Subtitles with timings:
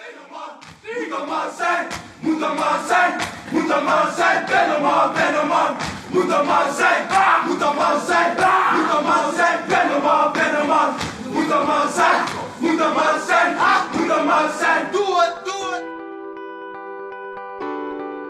[0.00, 1.86] Moet een man zijn,
[2.20, 3.12] moet een man zijn,
[3.50, 5.70] moet een man zijn, ben een man, ben een man.
[6.08, 7.00] Moet een man zijn,
[7.46, 8.30] moet een man zijn,
[8.74, 10.88] moet een man zijn, ben een man, ben een man.
[11.32, 12.20] Moet een man zijn,
[12.58, 13.56] moet een man zijn,
[13.92, 15.84] moet een man zijn, doe het, doe het.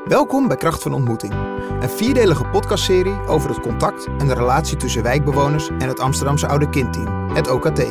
[0.05, 1.32] Welkom bij Kracht van Ontmoeting,
[1.80, 6.68] een vierdelige podcastserie over het contact en de relatie tussen wijkbewoners en het Amsterdamse Oude
[6.68, 7.82] Kindteam, het OKT.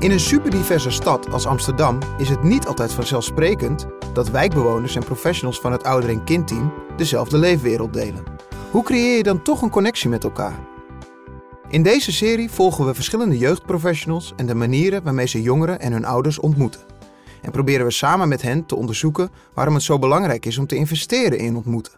[0.00, 5.60] In een superdiverse stad als Amsterdam is het niet altijd vanzelfsprekend dat wijkbewoners en professionals
[5.60, 8.24] van het ouder- en kindteam dezelfde leefwereld delen.
[8.70, 10.58] Hoe creëer je dan toch een connectie met elkaar?
[11.68, 16.04] In deze serie volgen we verschillende jeugdprofessionals en de manieren waarmee ze jongeren en hun
[16.04, 16.80] ouders ontmoeten.
[17.42, 20.76] En proberen we samen met hen te onderzoeken waarom het zo belangrijk is om te
[20.76, 21.92] investeren in ontmoeten.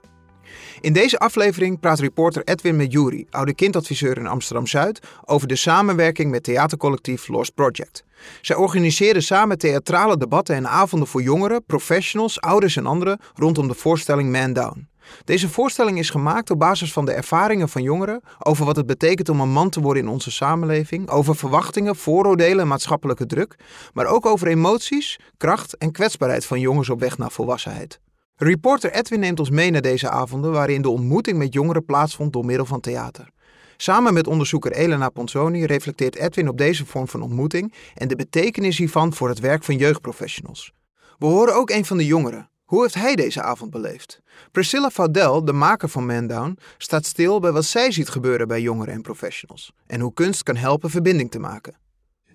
[0.83, 6.31] In deze aflevering praat reporter Edwin met Jury, oude kindadviseur in Amsterdam-Zuid, over de samenwerking
[6.31, 8.05] met theatercollectief Lost Project.
[8.41, 13.75] Zij organiseren samen theatrale debatten en avonden voor jongeren, professionals, ouders en anderen rondom de
[13.75, 14.89] voorstelling Man Down.
[15.25, 19.29] Deze voorstelling is gemaakt op basis van de ervaringen van jongeren over wat het betekent
[19.29, 23.57] om een man te worden in onze samenleving, over verwachtingen, vooroordelen en maatschappelijke druk,
[23.93, 28.01] maar ook over emoties, kracht en kwetsbaarheid van jongens op weg naar volwassenheid.
[28.43, 32.45] Reporter Edwin neemt ons mee naar deze avonden waarin de ontmoeting met jongeren plaatsvond door
[32.45, 33.29] middel van theater.
[33.77, 38.79] Samen met onderzoeker Elena Ponzoni reflecteert Edwin op deze vorm van ontmoeting en de betekenis
[38.79, 40.73] hiervan voor het werk van jeugdprofessionals.
[41.19, 42.49] We horen ook een van de jongeren.
[42.65, 44.23] Hoe heeft hij deze avond beleefd?
[44.53, 48.61] Priscilla Faudel, de maker van Man Down, staat stil bij wat zij ziet gebeuren bij
[48.61, 51.75] jongeren en professionals en hoe kunst kan helpen verbinding te maken.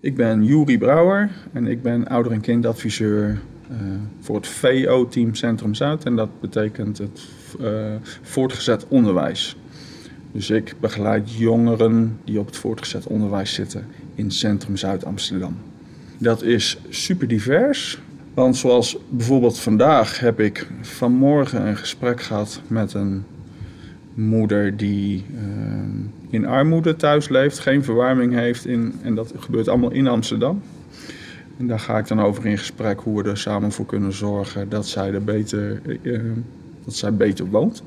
[0.00, 3.40] Ik ben Juri Brouwer en ik ben ouder- en kindadviseur
[4.20, 6.04] voor het VO-team Centrum Zuid.
[6.04, 7.20] En dat betekent het
[7.60, 9.56] uh, voortgezet onderwijs.
[10.32, 15.56] Dus ik begeleid jongeren die op het voortgezet onderwijs zitten in Centrum Zuid Amsterdam.
[16.18, 17.98] Dat is super divers.
[18.34, 23.24] Want zoals bijvoorbeeld vandaag heb ik vanmorgen een gesprek gehad met een
[24.14, 25.40] moeder die uh,
[26.30, 28.66] in armoede thuis leeft, geen verwarming heeft.
[28.66, 30.62] In, en dat gebeurt allemaal in Amsterdam.
[31.58, 34.68] En daar ga ik dan over in gesprek hoe we er samen voor kunnen zorgen
[34.68, 36.20] dat zij, er beter, uh,
[36.84, 37.82] dat zij beter woont.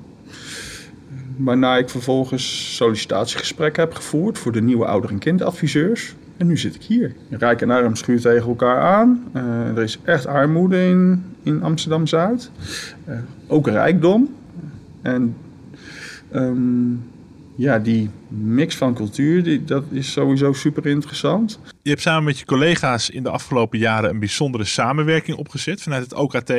[1.37, 6.15] Waarna ik vervolgens sollicitatiegesprek heb gevoerd voor de nieuwe ouder- en kindadviseurs.
[6.37, 7.15] En nu zit ik hier.
[7.29, 9.23] Rijk en arm schuurt tegen elkaar aan.
[9.33, 12.51] Uh, er is echt armoede in, in Amsterdam-Zuid.
[13.09, 13.15] Uh,
[13.47, 14.35] ook rijkdom.
[15.01, 15.35] En
[16.35, 17.03] um,
[17.61, 21.59] ja, die mix van cultuur, die, dat is sowieso super interessant.
[21.81, 26.03] Je hebt samen met je collega's in de afgelopen jaren een bijzondere samenwerking opgezet vanuit
[26.03, 26.49] het OKT.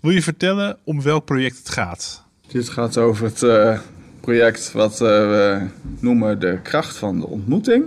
[0.00, 2.24] Wil je vertellen om welk project het gaat?
[2.46, 3.78] Dit gaat over het uh,
[4.20, 5.66] project wat uh, we
[6.00, 7.84] noemen de kracht van de ontmoeting.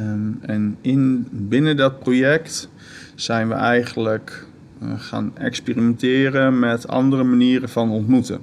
[0.00, 2.68] Um, en in, binnen dat project
[3.14, 4.46] zijn we eigenlijk
[4.82, 8.40] uh, gaan experimenteren met andere manieren van ontmoeten.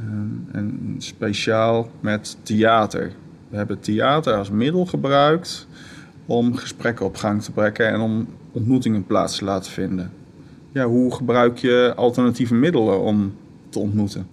[0.00, 3.12] Um, en speciaal met theater.
[3.48, 5.66] We hebben theater als middel gebruikt
[6.26, 10.12] om gesprekken op gang te brengen en om ontmoetingen plaats te laten vinden.
[10.72, 13.36] Ja, hoe gebruik je alternatieve middelen om
[13.68, 14.28] te ontmoeten?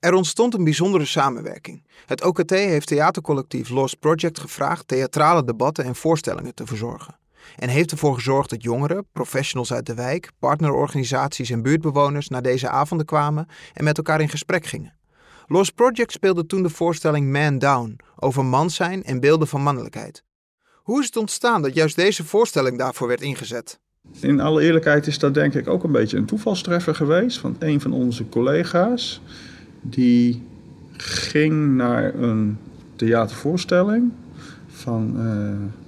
[0.00, 1.82] Er ontstond een bijzondere samenwerking.
[2.06, 7.14] Het OKT heeft theatercollectief Lost Project gevraagd theatrale debatten en voorstellingen te verzorgen.
[7.56, 12.68] En heeft ervoor gezorgd dat jongeren, professionals uit de wijk, partnerorganisaties en buurtbewoners naar deze
[12.68, 14.94] avonden kwamen en met elkaar in gesprek gingen.
[15.46, 20.24] Lost Project speelde toen de voorstelling Man Down over man zijn en beelden van mannelijkheid.
[20.74, 23.80] Hoe is het ontstaan dat juist deze voorstelling daarvoor werd ingezet?
[24.20, 27.80] In alle eerlijkheid is dat denk ik ook een beetje een toevalstreffer geweest van een
[27.80, 29.20] van onze collega's.
[29.80, 30.46] Die
[30.96, 32.58] ging naar een
[32.96, 34.12] theatervoorstelling
[34.66, 35.85] van uh,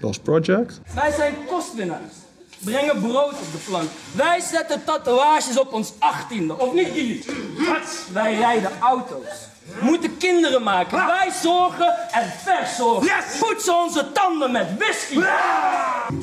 [0.00, 0.80] Lost Project.
[0.94, 2.12] Wij zijn kostwinnaars.
[2.58, 3.88] Brengen brood op de plank.
[4.12, 6.58] Wij zetten tatoeages op ons achttiende.
[6.58, 7.24] Of niet jullie?
[7.58, 8.06] Wat?
[8.12, 9.48] Wij rijden auto's.
[9.80, 11.06] Moeten kinderen maken.
[11.06, 13.06] Wij zorgen en verzorgen.
[13.06, 13.38] Yes!
[13.38, 15.20] Poetsen onze tanden met whisky.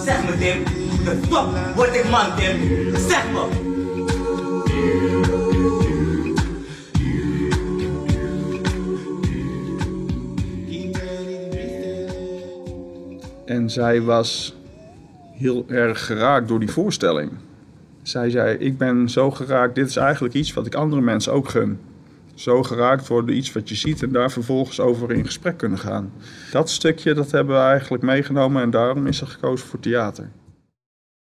[0.04, 0.64] Zeg me Tim,
[1.04, 2.96] de top word ik man Tim.
[3.07, 3.67] Zeg me.
[13.69, 14.56] Zij was
[15.31, 17.31] heel erg geraakt door die voorstelling.
[18.02, 21.50] Zij zei: Ik ben zo geraakt, dit is eigenlijk iets wat ik andere mensen ook
[21.50, 21.80] gun.
[22.36, 26.12] Zo geraakt worden iets wat je ziet en daar vervolgens over in gesprek kunnen gaan.
[26.52, 30.30] Dat stukje dat hebben we eigenlijk meegenomen en daarom is er gekozen voor theater.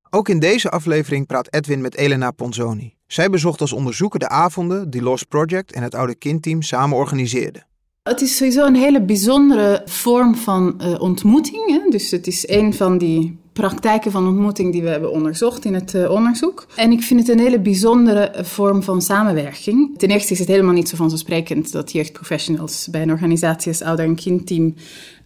[0.09, 2.95] Ook in deze aflevering praat Edwin met Elena Ponzoni.
[3.07, 7.65] Zij bezocht als onderzoeker de avonden die Lost Project en het Oude Kindteam samen organiseerden.
[8.03, 11.67] Het is sowieso een hele bijzondere vorm van uh, ontmoeting.
[11.67, 11.89] Hè?
[11.89, 15.93] Dus het is een van die praktijken van ontmoeting die we hebben onderzocht in het
[15.93, 16.67] uh, onderzoek.
[16.75, 19.97] En ik vind het een hele bijzondere vorm van samenwerking.
[19.97, 24.05] Ten eerste is het helemaal niet zo vanzelfsprekend dat jeugdprofessionals bij een organisatie als ouder-
[24.05, 24.73] en kindteam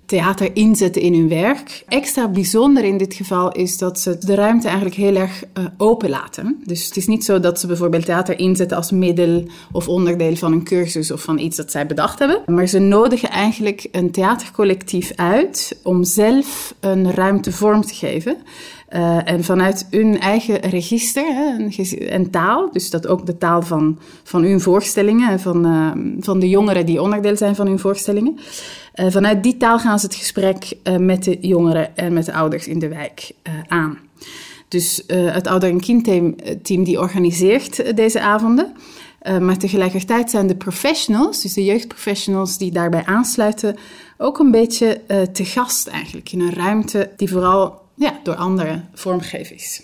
[0.07, 1.83] theater inzetten in hun werk.
[1.87, 6.09] Extra bijzonder in dit geval is dat ze de ruimte eigenlijk heel erg uh, open
[6.09, 6.61] laten.
[6.65, 10.51] Dus het is niet zo dat ze bijvoorbeeld theater inzetten als middel of onderdeel van
[10.51, 12.41] een cursus of van iets dat zij bedacht hebben.
[12.45, 18.37] Maar ze nodigen eigenlijk een theatercollectief uit om zelf een ruimte vorm te geven.
[18.89, 21.69] Uh, en vanuit hun eigen register hè,
[22.05, 26.49] en taal, dus dat ook de taal van, van hun voorstellingen, van, uh, van de
[26.49, 28.37] jongeren die onderdeel zijn van hun voorstellingen.
[28.95, 32.67] Uh, vanuit die taal gaan ze het gesprek met de jongeren en met de ouders
[32.67, 33.31] in de wijk
[33.67, 33.97] aan.
[34.67, 38.73] Dus het ouder- en kindteam team die organiseert deze avonden.
[39.41, 43.75] maar tegelijkertijd zijn de professionals, dus de jeugdprofessionals die daarbij aansluiten,
[44.17, 45.01] ook een beetje
[45.31, 49.81] te gast eigenlijk in een ruimte die vooral ja, door anderen vormgegeven is.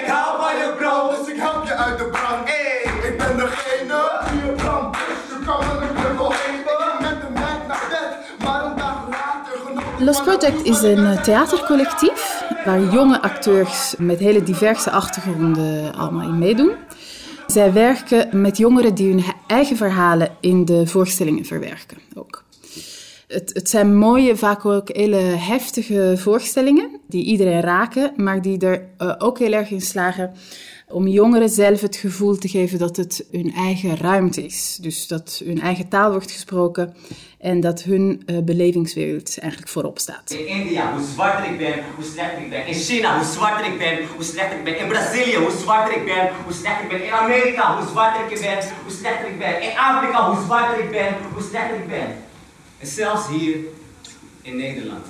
[0.00, 2.48] Ik haal van je bro, dus ik help je uit de brand.
[3.08, 6.54] Ik ben degene die je brand dus je kan een knuffel heen.
[6.54, 10.00] Ik ging met de meid naar bed, maar een dag later genoeg.
[10.00, 16.72] Lost Project is een theatercollectief waar jonge acteurs met hele diverse achtergronden allemaal in meedoen.
[17.46, 22.44] Zij werken met jongeren die hun eigen verhalen in de voorstellingen verwerken ook.
[23.28, 28.88] Het, het, zijn mooie, vaak ook hele heftige voorstellingen die iedereen raken, maar die er
[28.98, 30.32] uh, ook heel erg in slagen
[30.88, 34.78] om jongeren zelf het gevoel te geven dat het hun eigen ruimte is.
[34.80, 36.94] Dus dat hun eigen taal wordt gesproken
[37.38, 40.30] en dat hun uh, belevingswereld eigenlijk voorop staat.
[40.30, 42.66] In India, hoe zwarter ik ben, hoe slechter ik ben.
[42.66, 44.78] In China, hoe zwarter ik ben, hoe slechter ik ben.
[44.78, 47.04] In Brazilië, hoe zwarter ik ben, hoe slechter ik ben.
[47.04, 49.62] In Amerika, hoe zwarter ik ben, hoe slechter ik ben.
[49.62, 52.16] In Afrika, hoe zwarter ik ben, hoe slechter ik ben.
[52.78, 53.56] En zelfs hier
[54.42, 55.06] in Nederland.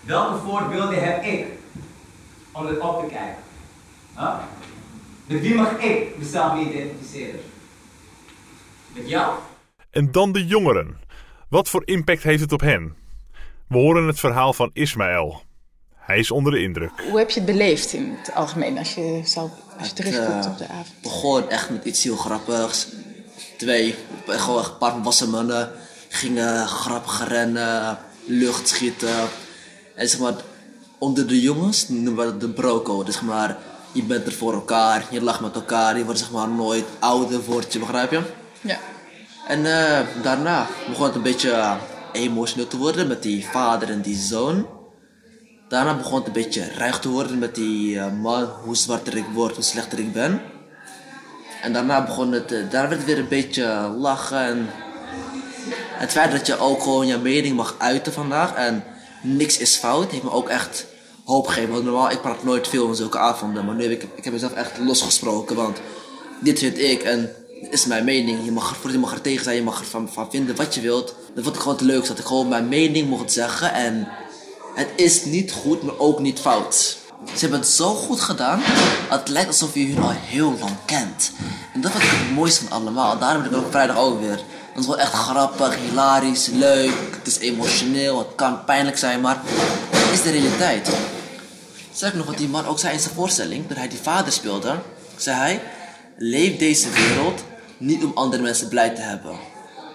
[0.00, 1.46] Welke voorbeelden heb ik
[2.52, 3.46] om het op te kijken?
[5.28, 7.40] Met wie mag ik mezelf identificeren?
[8.94, 9.34] Met jou?
[9.90, 11.00] En dan de jongeren.
[11.48, 12.94] Wat voor impact heeft het op hen?
[13.68, 15.42] We horen het verhaal van Ismaël.
[15.94, 16.90] Hij is onder de indruk.
[17.08, 20.58] Hoe heb je het beleefd in het algemeen als je, zal, als je terugkomt op
[20.58, 20.86] de avond?
[20.86, 22.88] Het begon echt met iets heel grappigs.
[23.56, 23.94] Twee,
[24.26, 25.72] gewoon een paar wassen mannen
[26.08, 29.28] gingen grappig rennen, lucht schieten.
[29.94, 30.34] En zeg maar,
[30.98, 33.02] onder de jongens noemen we dat de broco.
[33.02, 33.58] Dus zeg maar,
[33.98, 37.40] je bent er voor elkaar, je lacht met elkaar, je wordt zeg maar nooit ouder
[37.44, 38.20] wordt je, begrijp je?
[38.60, 38.78] Ja.
[39.46, 41.74] En uh, daarna begon het een beetje uh,
[42.12, 44.66] emotioneel te worden met die vader en die zoon.
[45.68, 49.26] Daarna begon het een beetje ruig te worden met die uh, man, hoe zwarter ik
[49.32, 50.40] word, hoe slechter ik ben.
[51.62, 54.70] En daarna begon het, daar werd het weer een beetje lachen en
[55.98, 58.84] het feit dat je ook gewoon je mening mag uiten vandaag en
[59.22, 60.86] niks is fout, heeft me ook echt
[61.28, 61.72] hoop gegeven.
[61.72, 64.32] Want normaal, ik praat nooit veel in zulke avonden, maar nu heb ik, ik heb
[64.32, 65.78] mezelf echt losgesproken, want
[66.40, 67.30] dit vind ik en
[67.70, 68.44] is mijn mening.
[68.44, 71.14] Je mag, je mag er tegen zijn, je mag ervan van vinden wat je wilt.
[71.34, 74.08] Dat vond ik gewoon het leukste, dat ik gewoon mijn mening mocht zeggen en
[74.74, 76.96] het is niet goed, maar ook niet fout.
[77.24, 78.60] Ze hebben het zo goed gedaan,
[79.08, 81.32] het lijkt alsof je hun al heel lang kent.
[81.74, 83.18] En dat vind ik het mooiste van allemaal.
[83.18, 84.40] Daarom ben ik ook vrijdag ook weer.
[84.72, 86.94] Het is wel echt grappig, hilarisch, leuk.
[87.10, 89.42] Het is emotioneel, het kan pijnlijk zijn, maar
[89.90, 90.90] het is de realiteit.
[91.98, 94.74] Zeg nog wat die man ook zei in zijn voorstelling, toen hij die vader speelde.
[95.16, 95.60] Zei hij,
[96.16, 97.44] leef deze wereld
[97.78, 99.36] niet om andere mensen blij te hebben.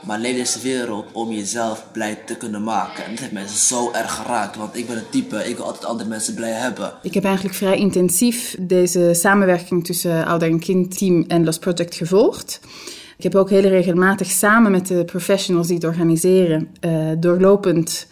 [0.06, 3.04] Maar leef deze wereld om jezelf blij te kunnen maken.
[3.04, 4.56] En dat heeft mij zo erg geraakt.
[4.56, 6.94] Want ik ben een type, ik wil altijd andere mensen blij hebben.
[7.02, 12.60] Ik heb eigenlijk vrij intensief deze samenwerking tussen ouder- en kindteam en Lost Project gevolgd.
[13.18, 18.08] Ik heb ook heel regelmatig samen met de professionals die het organiseren, uh, doorlopend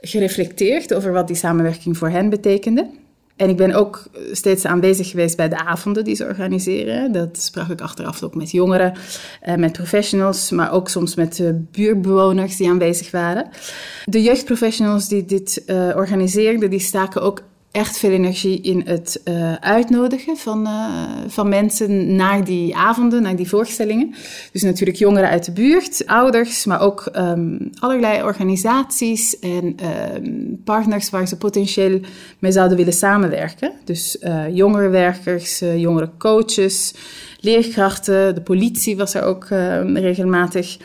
[0.00, 3.02] gereflecteerd over wat die samenwerking voor hen betekende.
[3.36, 7.12] En ik ben ook steeds aanwezig geweest bij de avonden die ze organiseren.
[7.12, 8.92] Dat sprak ik achteraf ook met jongeren,
[9.48, 13.48] uh, met professionals, maar ook soms met uh, buurtbewoners die aanwezig waren.
[14.04, 17.42] De jeugdprofessionals die dit uh, organiseerden, die staken ook
[17.74, 20.86] echt veel energie in het uh, uitnodigen van, uh,
[21.26, 24.14] van mensen naar die avonden, naar die voorstellingen.
[24.52, 29.76] Dus natuurlijk jongeren uit de buurt, ouders, maar ook um, allerlei organisaties en
[30.14, 32.00] um, partners waar ze potentieel
[32.38, 33.72] mee zouden willen samenwerken.
[33.84, 36.94] Dus uh, jongerenwerkers, jongere coaches,
[37.40, 39.46] leerkrachten, de politie was er ook
[39.94, 40.76] regelmatig,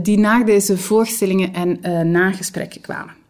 [0.00, 3.24] die naar deze voorstellingen en nagesprekken kwamen.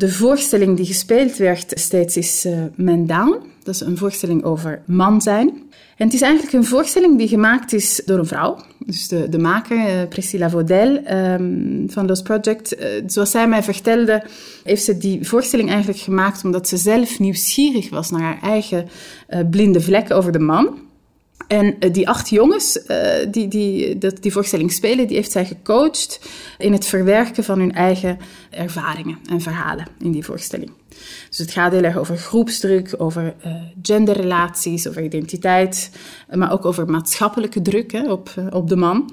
[0.00, 3.36] De voorstelling die gespeeld werd steeds is uh, Down.
[3.62, 5.48] Dat is een voorstelling over man zijn.
[5.96, 8.56] En het is eigenlijk een voorstelling die gemaakt is door een vrouw.
[8.78, 12.80] Dus de, de maker, uh, Priscilla Vaudel um, van Los Project.
[12.80, 14.22] Uh, zoals zij mij vertelde,
[14.64, 18.88] heeft ze die voorstelling eigenlijk gemaakt omdat ze zelf nieuwsgierig was naar haar eigen
[19.50, 20.78] blinde vlekken over de man.
[21.46, 22.80] En die acht jongens
[23.30, 26.20] die, die dat, die voorstelling spelen, die heeft zij gecoacht
[26.58, 28.18] in het verwerken van hun eigen
[28.50, 30.70] ervaringen en verhalen in die voorstelling.
[31.28, 35.90] Dus het gaat heel erg over groepsdruk, over uh, genderrelaties, over identiteit,
[36.30, 39.10] maar ook over maatschappelijke druk hè, op, uh, op de man.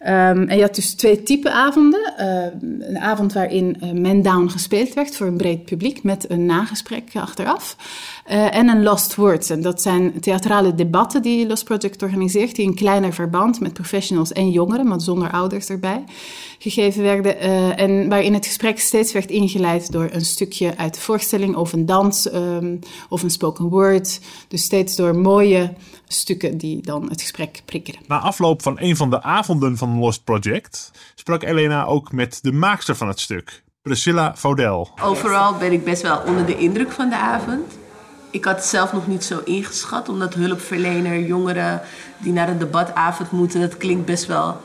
[0.00, 2.14] Um, en je had dus twee typen avonden.
[2.18, 7.10] Uh, een avond waarin Man Down gespeeld werd voor een breed publiek met een nagesprek
[7.14, 7.76] achteraf.
[8.24, 9.50] en een Lost Words.
[9.50, 14.32] En dat zijn theatrale debatten die Lost Project organiseert, die in kleiner verband met professionals
[14.32, 16.04] en jongeren, maar zonder ouders erbij,
[16.58, 17.38] gegeven werden.
[17.76, 21.86] en waarin het gesprek steeds werd ingeleid door een stukje uit de voorstelling of een
[21.86, 22.78] dans um,
[23.08, 24.20] of een spoken word.
[24.48, 25.72] Dus steeds door mooie
[26.06, 28.00] stukken die dan het gesprek prikkelen.
[28.06, 32.52] Na afloop van een van de avonden van Lost Project sprak Elena ook met de
[32.52, 34.88] maakster van het stuk, Priscilla Vaudel.
[35.02, 37.78] Overal ben ik best wel onder de indruk van de avond.
[38.30, 41.80] Ik had het zelf nog niet zo ingeschat, omdat hulpverlener, jongeren
[42.18, 44.60] die naar een debatavond moeten, dat klinkt best wel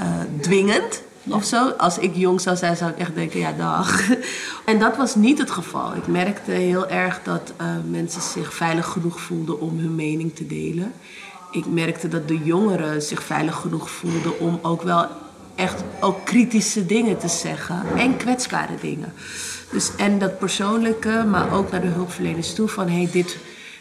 [0.00, 0.06] uh,
[0.40, 1.68] dwingend of zo.
[1.68, 4.00] Als ik jong zou zijn, zou ik echt denken, ja, dag.
[4.64, 5.94] En dat was niet het geval.
[5.94, 10.46] Ik merkte heel erg dat uh, mensen zich veilig genoeg voelden om hun mening te
[10.46, 10.92] delen.
[11.50, 15.06] Ik merkte dat de jongeren zich veilig genoeg voelden om ook wel
[15.54, 17.82] echt ook kritische dingen te zeggen.
[17.96, 19.12] En kwetsbare dingen.
[19.70, 22.88] Dus, en dat persoonlijke, maar ook naar de hulpverleners toe van...
[22.88, 23.36] hey, dit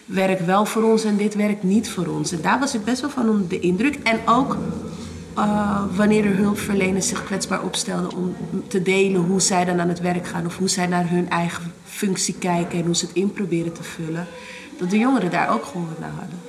[0.05, 2.31] werkt wel voor ons en dit werkt niet voor ons.
[2.31, 3.95] En daar was ik best wel van onder de indruk.
[4.03, 4.57] En ook
[5.37, 8.35] uh, wanneer de hulpverleners zich kwetsbaar opstelden om
[8.67, 11.73] te delen hoe zij dan aan het werk gaan of hoe zij naar hun eigen
[11.83, 14.27] functie kijken en hoe ze het in proberen te vullen,
[14.77, 16.39] dat de jongeren daar ook gehoor naar hadden.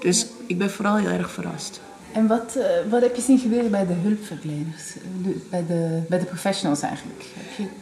[0.00, 1.80] Dus ik ben vooral heel erg verrast.
[2.12, 4.94] En wat, uh, wat heb je zien gebeuren bij de hulpverleners,
[5.50, 7.24] bij de, bij de professionals eigenlijk?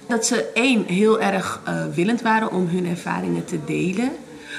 [0.07, 4.11] Dat ze één heel erg uh, willend waren om hun ervaringen te delen.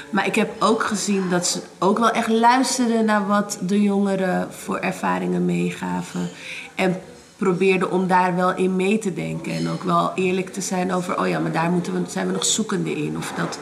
[0.10, 4.54] Maar ik heb ook gezien dat ze ook wel echt luisterden naar wat de jongeren
[4.54, 6.30] voor ervaringen meegaven.
[6.76, 7.02] En
[7.38, 9.52] probeerden om daar wel in mee te denken.
[9.52, 12.34] En ook wel eerlijk te zijn over, oh ja, maar daar moeten we, zijn we
[12.34, 13.18] nog zoekende in.
[13.18, 13.60] Of dat.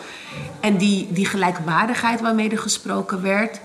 [0.60, 3.60] En die, die gelijkwaardigheid waarmee er gesproken werd,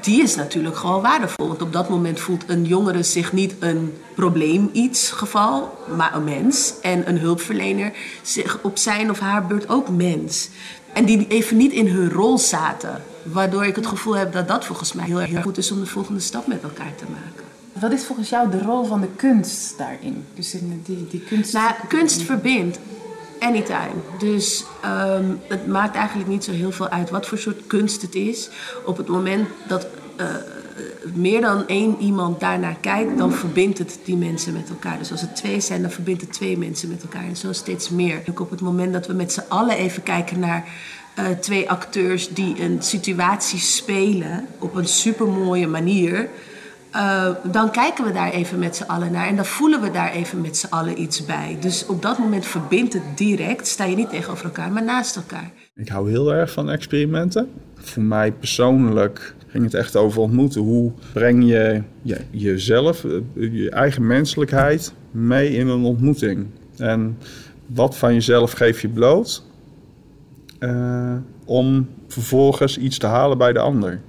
[0.00, 1.48] die is natuurlijk gewoon waardevol.
[1.48, 6.24] Want op dat moment voelt een jongere zich niet een probleem iets geval, maar een
[6.24, 6.74] mens.
[6.82, 10.48] En een hulpverlener zich op zijn of haar beurt ook mens.
[10.96, 13.02] En die even niet in hun rol zaten.
[13.22, 15.86] Waardoor ik het gevoel heb dat dat volgens mij heel erg goed is om de
[15.86, 17.44] volgende stap met elkaar te maken.
[17.72, 20.24] Wat is volgens jou de rol van de kunst daarin?
[20.34, 21.52] Dus in die, die kunst...
[21.52, 22.78] Nou, kunst verbindt.
[23.38, 23.94] Anytime.
[24.18, 28.14] Dus um, het maakt eigenlijk niet zo heel veel uit wat voor soort kunst het
[28.14, 28.50] is.
[28.84, 29.86] Op het moment dat
[30.20, 30.26] uh,
[31.14, 34.98] meer dan één iemand daarnaar kijkt, dan verbindt het die mensen met elkaar.
[34.98, 37.24] Dus als het twee zijn, dan verbindt het twee mensen met elkaar.
[37.24, 38.22] En zo steeds meer.
[38.28, 40.64] Ook op het moment dat we met z'n allen even kijken naar
[41.18, 46.28] uh, twee acteurs die een situatie spelen op een supermooie manier.
[46.94, 50.12] Uh, dan kijken we daar even met z'n allen naar en dan voelen we daar
[50.12, 51.56] even met z'n allen iets bij.
[51.60, 55.50] Dus op dat moment verbindt het direct, sta je niet tegenover elkaar, maar naast elkaar.
[55.74, 57.50] Ik hou heel erg van experimenten.
[57.74, 60.60] Voor mij persoonlijk ging het echt over ontmoeten.
[60.60, 63.02] Hoe breng je, je jezelf,
[63.34, 66.46] je eigen menselijkheid mee in een ontmoeting?
[66.76, 67.18] En
[67.66, 69.42] wat van jezelf geef je bloot
[70.60, 74.00] uh, om vervolgens iets te halen bij de ander?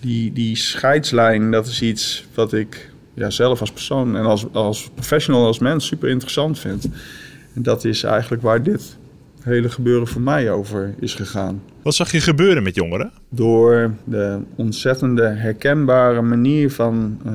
[0.00, 4.90] Die, die scheidslijn, dat is iets wat ik ja, zelf als persoon en als, als
[4.94, 6.88] professional, als mens super interessant vind.
[7.54, 8.96] En dat is eigenlijk waar dit
[9.42, 11.62] hele gebeuren voor mij over is gegaan.
[11.82, 13.10] Wat zag je gebeuren met jongeren?
[13.28, 17.32] Door de ontzettende herkenbare manier van uh,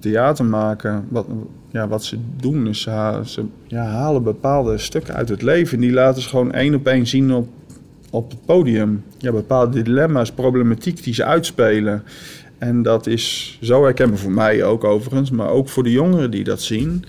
[0.00, 1.04] theater maken.
[1.08, 1.26] Wat,
[1.70, 5.80] ja, wat ze doen is ze, ze ja, halen bepaalde stukken uit het leven.
[5.80, 7.48] Die laten ze gewoon één op één zien op,
[8.10, 9.04] op het podium.
[9.18, 12.02] Ja, bepaalde dilemma's, problematiek die ze uitspelen.
[12.58, 16.44] En dat is zo herkenbaar voor mij ook overigens, maar ook voor de jongeren die
[16.44, 17.04] dat zien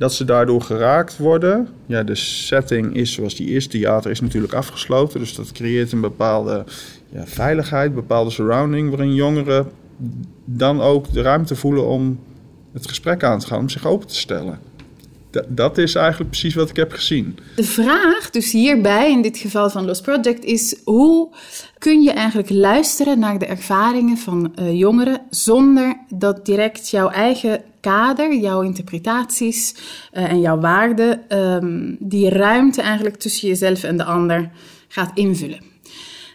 [0.00, 1.68] dat ze daardoor geraakt worden.
[1.86, 5.20] Ja, de setting is zoals die eerste theater is natuurlijk afgesloten.
[5.20, 6.64] Dus dat creëert een bepaalde
[7.08, 8.88] ja, veiligheid, bepaalde surrounding...
[8.88, 9.70] waarin jongeren
[10.44, 12.20] dan ook de ruimte voelen om
[12.72, 14.58] het gesprek aan te gaan, om zich open te stellen.
[15.48, 17.38] Dat is eigenlijk precies wat ik heb gezien.
[17.56, 21.34] De vraag, dus hierbij, in dit geval van Lost Project, is hoe
[21.78, 27.62] kun je eigenlijk luisteren naar de ervaringen van uh, jongeren zonder dat direct jouw eigen
[27.80, 29.74] kader, jouw interpretaties
[30.12, 34.50] uh, en jouw waarden, um, die ruimte eigenlijk tussen jezelf en de ander
[34.88, 35.60] gaat invullen.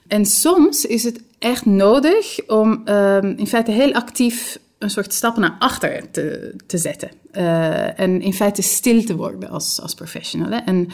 [0.07, 5.37] En soms is het echt nodig om um, in feite heel actief een soort stap
[5.37, 7.09] naar achter te, te zetten.
[7.33, 10.61] Uh, en in feite stil te worden als, als professional.
[10.65, 10.87] En,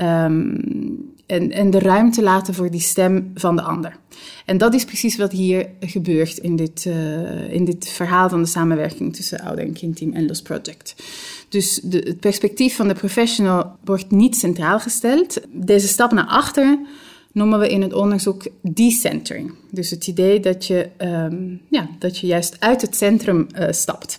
[0.00, 3.96] um, en, en de ruimte laten voor die stem van de ander.
[4.44, 8.48] En dat is precies wat hier gebeurt in dit, uh, in dit verhaal van de
[8.48, 10.94] samenwerking tussen Ouder en Kindteam en Los Project.
[11.48, 15.40] Dus de, het perspectief van de professional wordt niet centraal gesteld.
[15.52, 16.78] Deze stap naar achter
[17.32, 19.54] noemen we in het onderzoek decentering.
[19.70, 24.18] Dus het idee dat je, um, ja, dat je juist uit het centrum uh, stapt.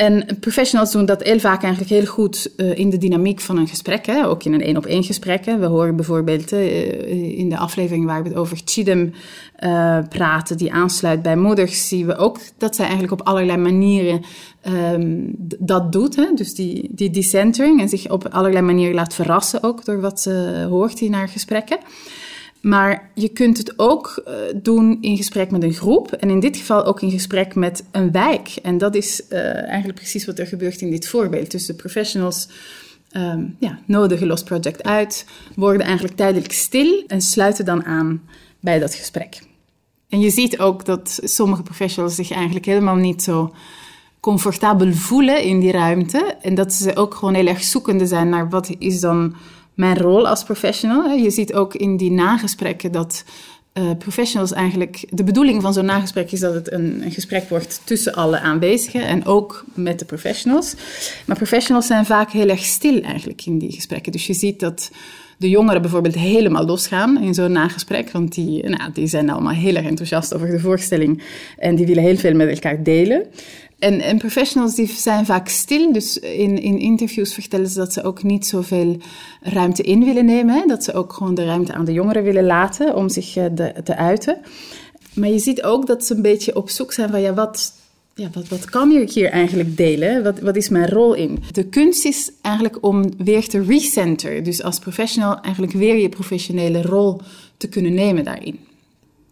[0.00, 3.68] En professionals doen dat heel vaak eigenlijk heel goed uh, in de dynamiek van een
[3.68, 4.26] gesprek, hè?
[4.26, 5.44] ook in een één-op-één gesprek.
[5.44, 5.58] Hè?
[5.58, 9.12] We horen bijvoorbeeld uh, in de aflevering waar we het over Chidem
[9.64, 14.22] uh, praten, die aansluit bij moeders, zien we ook dat zij eigenlijk op allerlei manieren
[14.92, 16.16] um, dat doet.
[16.16, 16.34] Hè?
[16.34, 20.66] Dus die, die decentering en zich op allerlei manieren laat verrassen ook door wat ze
[20.68, 21.78] hoort in haar gesprekken.
[22.60, 26.12] Maar je kunt het ook uh, doen in gesprek met een groep.
[26.12, 28.56] En in dit geval ook in gesprek met een wijk.
[28.62, 31.50] En dat is uh, eigenlijk precies wat er gebeurt in dit voorbeeld.
[31.50, 32.48] Dus de professionals
[33.16, 38.22] um, ja, nodigen Lost Project uit, worden eigenlijk tijdelijk stil en sluiten dan aan
[38.60, 39.42] bij dat gesprek.
[40.08, 43.54] En je ziet ook dat sommige professionals zich eigenlijk helemaal niet zo
[44.20, 46.36] comfortabel voelen in die ruimte.
[46.42, 49.34] En dat ze ook gewoon heel erg zoekende zijn naar wat is dan
[49.74, 51.10] mijn rol als professional.
[51.10, 53.24] Je ziet ook in die nagesprekken dat
[53.74, 55.04] uh, professionals eigenlijk.
[55.10, 59.06] De bedoeling van zo'n nagesprek is dat het een, een, gesprek wordt tussen alle aanwezigen
[59.06, 60.74] en ook met de professionals.
[61.26, 64.12] Maar professionals zijn vaak heel erg stil eigenlijk in die gesprekken.
[64.12, 64.90] Dus je ziet dat
[65.38, 68.10] de jongeren bijvoorbeeld helemaal losgaan in zo'n nagesprek.
[68.10, 71.22] Want die, nou, die zijn allemaal heel erg enthousiast over de voorstelling
[71.58, 73.26] en die willen heel veel met elkaar delen.
[73.80, 78.02] En, en, professionals die zijn vaak stil, dus in, in interviews vertellen ze dat ze
[78.02, 78.96] ook niet zoveel
[79.40, 80.54] ruimte in willen nemen.
[80.54, 80.66] Hè?
[80.66, 83.96] Dat ze ook gewoon de ruimte aan de jongeren willen laten om zich de, te
[83.96, 84.38] uiten.
[85.14, 87.72] Maar je ziet ook dat ze een beetje op zoek zijn van ja, wat,
[88.14, 90.22] ja, wat, wat kan ik hier eigenlijk delen?
[90.22, 91.42] Wat, wat is mijn rol in?
[91.52, 94.42] De kunst is eigenlijk om weer te recenter.
[94.42, 97.20] Dus als professional eigenlijk weer je professionele rol
[97.56, 98.58] te kunnen nemen daarin.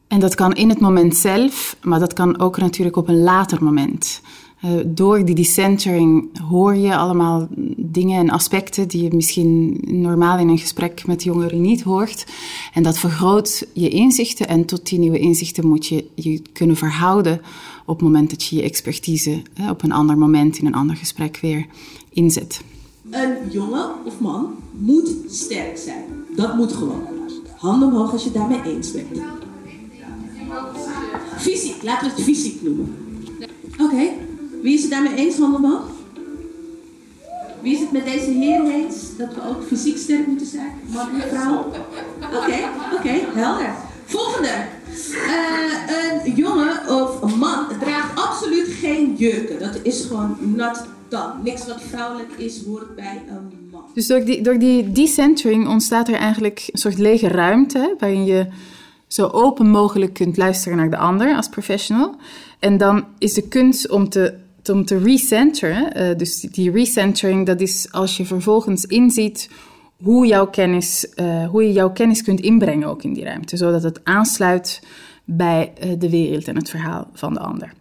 [0.08, 3.64] En dat kan in het moment zelf, maar dat kan ook natuurlijk op een later
[3.64, 4.20] moment.
[4.64, 10.48] Uh, door die decentering hoor je allemaal dingen en aspecten die je misschien normaal in
[10.48, 12.26] een gesprek met jongeren niet hoort.
[12.74, 17.40] En dat vergroot je inzichten en tot die nieuwe inzichten moet je je kunnen verhouden
[17.86, 20.96] op het moment dat je je expertise uh, op een ander moment in een ander
[20.96, 21.66] gesprek weer
[22.10, 22.60] inzet.
[23.10, 24.46] Een jongen of man
[24.78, 26.04] moet sterk zijn.
[26.36, 27.02] Dat moet gewoon.
[27.56, 29.06] Handen omhoog als je daarmee eens bent.
[31.38, 32.96] Fysiek, laten we het fysiek noemen.
[33.80, 34.10] Oké,
[34.62, 35.90] wie is het daarmee eens, handen omhoog?
[37.60, 40.72] Wie is het met deze heren eens dat we ook fysiek sterk moeten zijn?
[40.92, 41.72] Man en vrouw?
[42.36, 42.58] Oké,
[42.94, 43.74] oké, helder.
[44.04, 44.66] Volgende.
[45.12, 49.58] Uh, een jongen of een man draagt absoluut geen jurken.
[49.58, 51.32] Dat is gewoon not done.
[51.42, 53.82] Niks wat vrouwelijk is, hoort bij een man.
[53.94, 58.46] Dus door die, door die decentering ontstaat er eigenlijk een soort lege ruimte waarin je
[59.08, 62.16] zo open mogelijk kunt luisteren naar de ander als professional.
[62.58, 64.34] En dan is de kunst om te,
[64.70, 65.96] om te recenteren.
[65.96, 69.50] Uh, dus die recentering, dat is als je vervolgens inziet
[70.02, 73.56] hoe, jouw kennis, uh, hoe je jouw kennis kunt inbrengen ook in die ruimte.
[73.56, 74.82] Zodat het aansluit
[75.24, 77.72] bij uh, de wereld en het verhaal van de ander.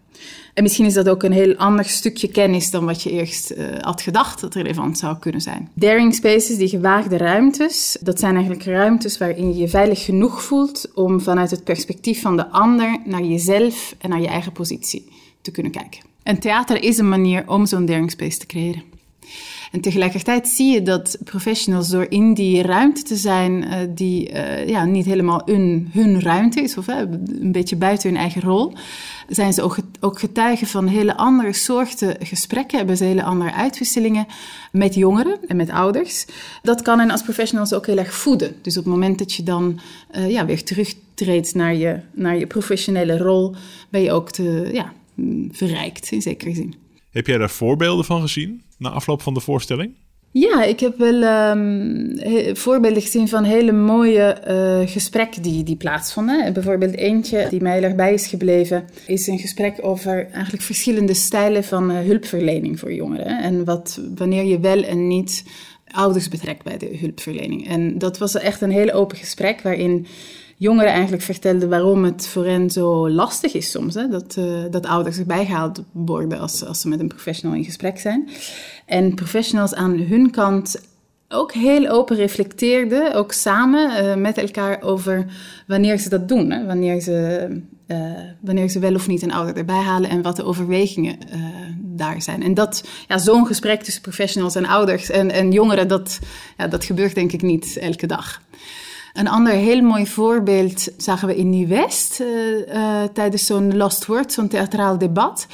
[0.53, 3.65] En misschien is dat ook een heel ander stukje kennis dan wat je eerst uh,
[3.79, 5.69] had gedacht dat relevant zou kunnen zijn.
[5.73, 10.91] Daring spaces, die gewaagde ruimtes, dat zijn eigenlijk ruimtes waarin je je veilig genoeg voelt
[10.93, 15.07] om vanuit het perspectief van de ander naar jezelf en naar je eigen positie
[15.41, 15.99] te kunnen kijken.
[16.23, 18.83] En theater is een manier om zo'n daring space te creëren.
[19.77, 24.67] En tegelijkertijd zie je dat professionals door in die ruimte te zijn uh, die uh,
[24.67, 28.73] ja, niet helemaal hun, hun ruimte is, of een beetje buiten hun eigen rol,
[29.27, 34.25] zijn ze ook, getuigen van hele andere soorten gesprekken, hebben ze hele andere uitwisselingen
[34.71, 36.25] met jongeren en met ouders.
[36.61, 38.55] Dat kan hen als professionals ook heel erg voeden.
[38.61, 39.79] Dus op het moment dat je dan
[40.27, 43.55] ja, weer terugtreedt naar je, naar je professionele rol,
[43.89, 44.93] ben je ook te, ja,
[45.51, 46.86] verrijkt in zekere zin.
[47.17, 49.93] Heb jij daar voorbeelden van gezien na afloop van de voorstelling?
[50.31, 52.19] Ja, ik heb wel um,
[52.55, 56.53] voorbeelden gezien van hele mooie uh, gesprekken die, die plaatsvonden.
[56.53, 61.91] Bijvoorbeeld eentje die mij erbij is gebleven, is een gesprek over eigenlijk verschillende stijlen van
[61.91, 63.41] uh, hulpverlening voor jongeren.
[63.41, 65.43] En wat, wanneer je wel en niet
[65.87, 67.67] ouders betrekt bij de hulpverlening.
[67.67, 70.07] En dat was echt een heel open gesprek waarin
[70.57, 73.93] jongeren eigenlijk vertelden waarom het voor hen zo lastig is soms.
[73.93, 74.07] Hè?
[74.07, 77.99] Dat, uh, dat ouders erbij gehaald worden als, als ze met een professional in gesprek
[77.99, 78.29] zijn.
[78.85, 80.81] En professionals aan hun kant
[81.29, 85.25] ook heel open reflecteerden, ook samen uh, met elkaar over
[85.67, 86.51] wanneer ze dat doen.
[86.51, 86.65] Hè?
[86.65, 87.47] Wanneer, ze,
[87.87, 87.97] uh,
[88.39, 91.17] wanneer ze wel of niet een ouder erbij halen en wat de overwegingen
[91.79, 92.43] daar zijn.
[92.43, 96.19] En dat, ja, zo'n gesprek tussen professionals en ouders en, en jongeren, dat,
[96.57, 98.41] ja, dat gebeurt denk ik niet elke dag.
[99.17, 102.23] Een ander heel mooi voorbeeld zagen we in Nieuw-West
[103.13, 105.47] tijdens zo'n Lost Word, zo'n theatraal debat.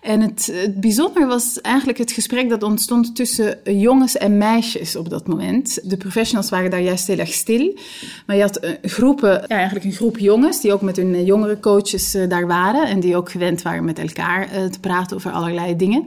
[0.00, 5.26] En het, bijzonder was eigenlijk het gesprek dat ontstond tussen jongens en meisjes op dat
[5.26, 5.90] moment.
[5.90, 7.78] De professionals waren daar juist heel erg stil.
[8.26, 11.26] Maar je had eh, groepen, ja, eigenlijk een groep jongens die ook met hun eh,
[11.26, 12.88] jongere coaches uh, daar waren.
[12.88, 16.04] En die ook gewend waren met elkaar te praten over allerlei dingen.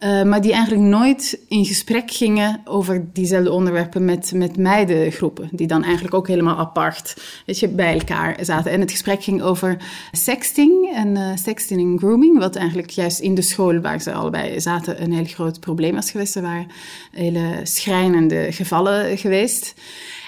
[0.00, 5.48] Maar die eigenlijk nooit in gesprek gingen over diezelfde onderwerpen met, met meidengroepen.
[5.52, 8.72] Die dan eigenlijk ook helemaal apart je, bij elkaar zaten.
[8.72, 9.76] En het gesprek ging over
[10.12, 12.38] sexting en sexting en grooming.
[12.38, 16.10] Wat eigenlijk juist in de school waar ze allebei zaten een heel groot probleem was
[16.10, 16.36] geweest.
[16.36, 16.66] Er waren
[17.12, 19.74] hele schrijnende gevallen geweest.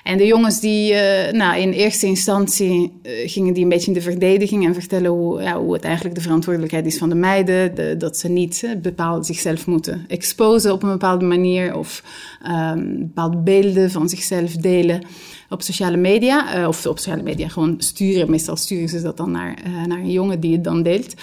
[0.05, 3.93] En de jongens die uh, nou, in eerste instantie uh, gingen die een beetje in
[3.93, 7.75] de verdediging en vertellen hoe, ja, hoe het eigenlijk de verantwoordelijkheid is van de meiden.
[7.75, 12.03] De, dat ze niet uh, bepaald zichzelf moeten exposen op een bepaalde manier of
[12.47, 15.03] um, bepaalde beelden van zichzelf delen
[15.49, 16.69] op sociale media.
[16.69, 18.31] of op sociale media gewoon sturen.
[18.31, 21.15] Meestal sturen ze dat dan naar, naar een jongen die het dan deelt.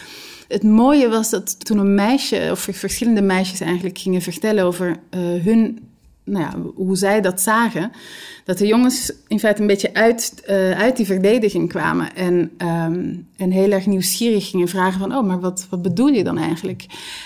[0.52, 4.98] Het mooie was dat toen een meisje, of verschillende meisjes eigenlijk gingen vertellen over
[5.44, 5.80] hun
[6.24, 7.92] nou ja, hoe zij dat zagen,
[8.46, 12.52] dat de jongens in feite een beetje uit, uh, uit die verdediging kwamen en,
[13.38, 16.86] um, heel erg nieuwsgierig gingen vragen van, oh, maar wat, wat bedoel je dan eigenlijk?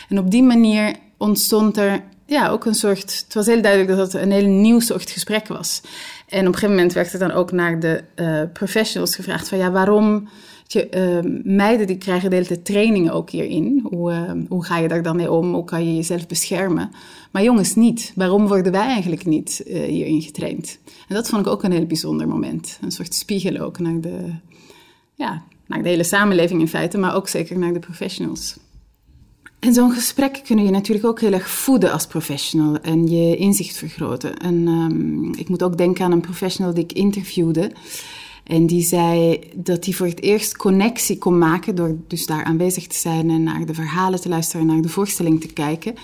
[0.09, 4.13] En op die manier ontstond er ja, ook een soort, het was heel duidelijk dat
[4.13, 5.81] het een heel nieuw soort gesprek was.
[6.29, 9.57] En op een gegeven moment werd er dan ook naar de uh, professionals gevraagd van,
[9.57, 10.29] ja, waarom
[10.67, 13.87] je, uh, meiden die krijgen de hele trainingen ook hierin.
[13.91, 15.53] Hoe, uh, hoe ga je daar dan mee om?
[15.53, 16.91] Hoe kan je jezelf beschermen?
[17.31, 18.11] Maar jongens niet.
[18.15, 20.79] Waarom worden wij eigenlijk niet uh, hierin getraind?
[21.07, 22.79] En dat vond ik ook een heel bijzonder moment.
[22.81, 24.33] Een soort spiegel ook naar de,
[25.15, 28.55] ja, naar de hele samenleving in feite, maar ook zeker naar de professionals.
[29.59, 33.77] En zo'n gesprek kunnen je natuurlijk ook heel erg voeden als professional en je inzicht
[33.77, 34.37] vergroten.
[34.37, 37.71] En um, ik moet ook denken aan een professional die ik interviewde.
[38.45, 42.87] En die zei dat hij voor het eerst connectie kon maken door dus daar aanwezig
[42.87, 45.95] te zijn en naar de verhalen te luisteren en naar de voorstelling te kijken.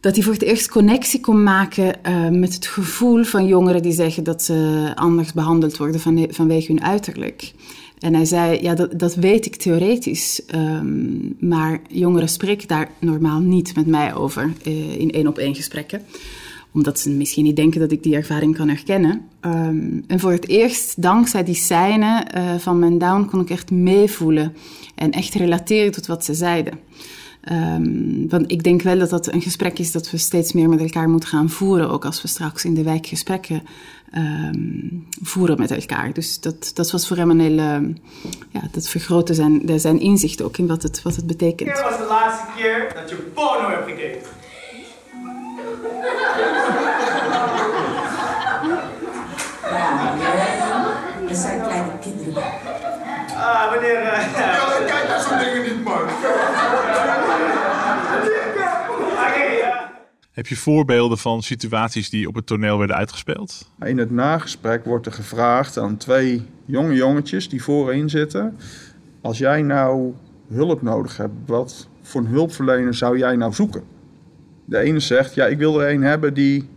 [0.00, 3.92] Dat hij voor het eerst connectie kon maken uh, met het gevoel van jongeren die
[3.92, 7.52] zeggen dat ze anders behandeld worden van, vanwege hun uiterlijk.
[7.98, 13.40] En hij zei, ja, dat, dat weet ik theoretisch, um, maar jongeren spreken daar normaal
[13.40, 16.02] niet met mij over uh, in één op één gesprekken
[16.72, 19.20] omdat ze misschien niet denken dat ik die ervaring kan herkennen.
[19.40, 23.70] Um, en voor het eerst, dankzij die scène uh, van mijn down, kon ik echt
[23.70, 24.56] meevoelen
[24.94, 26.78] en echt relateren tot wat ze zeiden.
[27.50, 30.80] Um, want ik denk wel dat dat een gesprek is dat we steeds meer met
[30.80, 33.62] elkaar moeten gaan voeren, ook als we straks in de wijk gesprekken
[34.16, 36.12] um, voeren met elkaar.
[36.12, 37.92] Dus dat, dat was voor hem een hele,
[38.50, 41.70] ja, dat vergrootte zijn, zijn inzicht ook in wat het, wat het betekent.
[41.70, 44.41] Wanneer was de laatste keer dat je porno hebt gekeken?
[45.82, 45.88] Ja,
[51.28, 52.42] er zijn kleine kinderen.
[53.34, 54.02] Ah, wanneer...
[54.02, 56.08] Uh, ja, ik kijk naar zo'n dingen niet, man.
[60.32, 63.70] Heb je voorbeelden van situaties die op het toneel werden uitgespeeld?
[63.84, 68.58] In het nagesprek wordt er gevraagd aan twee jonge jongetjes die voorin zitten.
[69.20, 70.14] Als jij nou
[70.52, 73.91] hulp nodig hebt, wat voor een hulpverlener zou jij nou zoeken?
[74.64, 76.68] De ene zegt, ja, ik wil er een hebben die,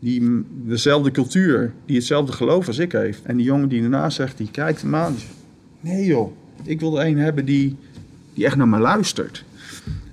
[0.00, 3.22] die dezelfde cultuur, die hetzelfde geloof als ik heeft.
[3.22, 5.16] En die jongen die ernaast zegt, die kijkt hem aan.
[5.80, 6.32] Nee joh,
[6.64, 7.76] ik wil er een hebben die,
[8.34, 9.44] die echt naar me luistert.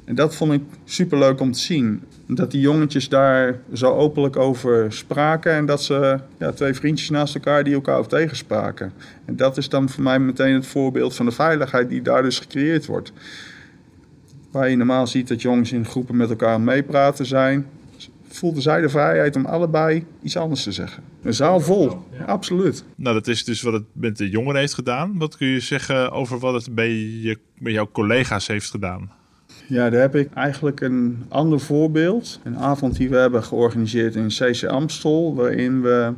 [0.05, 2.03] En dat vond ik superleuk om te zien.
[2.27, 5.51] Dat die jongetjes daar zo openlijk over spraken.
[5.51, 8.93] En dat ze ja, twee vriendjes naast elkaar die elkaar ook tegenspraken.
[9.25, 12.39] En dat is dan voor mij meteen het voorbeeld van de veiligheid die daar dus
[12.39, 13.11] gecreëerd wordt.
[14.51, 17.67] Waar je normaal ziet dat jongens in groepen met elkaar meepraten zijn,
[18.27, 21.03] voelden zij de vrijheid om allebei iets anders te zeggen.
[21.21, 22.23] Een zaal vol, ja.
[22.25, 22.83] absoluut.
[22.95, 25.17] Nou, dat is dus wat het met de jongeren heeft gedaan.
[25.17, 29.11] Wat kun je zeggen over wat het bij, je, bij jouw collega's heeft gedaan?
[29.67, 32.39] Ja, daar heb ik eigenlijk een ander voorbeeld.
[32.43, 36.13] Een avond die we hebben georganiseerd in CC Amstel, waarin we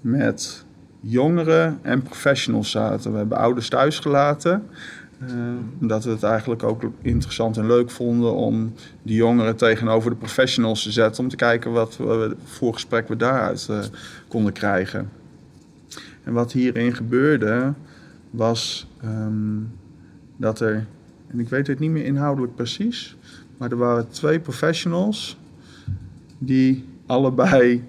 [0.00, 0.64] met
[1.00, 3.12] jongeren en professionals zaten.
[3.12, 4.62] We hebben ouders thuis gelaten.
[5.28, 5.34] Uh,
[5.80, 10.82] omdat we het eigenlijk ook interessant en leuk vonden om die jongeren tegenover de professionals
[10.82, 11.22] te zetten.
[11.22, 13.78] Om te kijken wat we, voor gesprek we daaruit uh,
[14.28, 15.10] konden krijgen.
[16.22, 17.72] En wat hierin gebeurde
[18.30, 19.72] was um,
[20.36, 20.86] dat er,
[21.26, 23.16] en ik weet het niet meer inhoudelijk precies,
[23.56, 25.36] maar er waren twee professionals
[26.38, 27.84] die allebei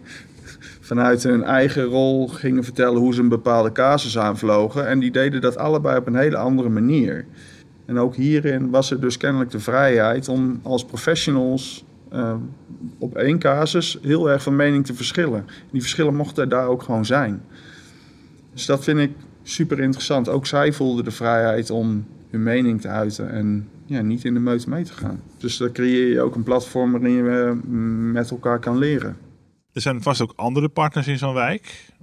[0.85, 4.87] vanuit hun eigen rol gingen vertellen hoe ze een bepaalde casus aanvlogen.
[4.87, 7.25] En die deden dat allebei op een hele andere manier.
[7.85, 12.35] En ook hierin was er dus kennelijk de vrijheid om als professionals uh,
[12.97, 15.45] op één casus heel erg van mening te verschillen.
[15.71, 17.41] Die verschillen mochten daar ook gewoon zijn.
[18.53, 19.11] Dus dat vind ik
[19.43, 20.29] super interessant.
[20.29, 24.39] Ook zij voelden de vrijheid om hun mening te uiten en ja, niet in de
[24.39, 25.21] meute mee te gaan.
[25.37, 27.55] Dus dan creëer je ook een platform waarin je
[28.11, 29.24] met elkaar kan leren.
[29.75, 31.93] Er zijn vast ook andere partners in zo'n wijk.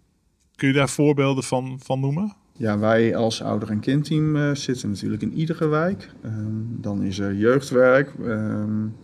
[0.57, 2.35] Kun je daar voorbeelden van, van noemen?
[2.57, 6.11] Ja, wij als ouder- en kindteam uh, zitten natuurlijk in iedere wijk.
[6.25, 8.13] Um, dan is er jeugdwerk.
[8.25, 8.97] Um,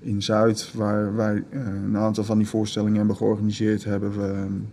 [0.00, 4.68] in Zuid, waar wij uh, een aantal van die voorstellingen hebben georganiseerd, hebben we um,